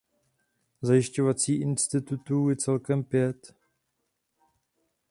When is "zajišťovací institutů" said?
0.81-2.49